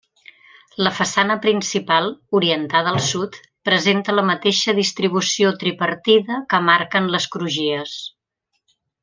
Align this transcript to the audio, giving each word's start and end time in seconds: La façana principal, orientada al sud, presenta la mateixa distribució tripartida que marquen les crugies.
La 0.85 0.91
façana 0.99 1.33
principal, 1.43 2.07
orientada 2.39 2.93
al 2.93 2.97
sud, 3.09 3.37
presenta 3.69 4.15
la 4.21 4.23
mateixa 4.31 4.75
distribució 4.79 5.53
tripartida 5.65 6.41
que 6.55 6.63
marquen 6.71 7.13
les 7.19 7.29
crugies. 7.37 7.95